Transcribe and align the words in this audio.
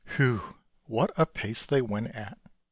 Whew! 0.15 0.55
what 0.85 1.11
a 1.15 1.27
pace 1.27 1.63
they 1.63 1.79
went 1.83 2.07
at. 2.15 2.39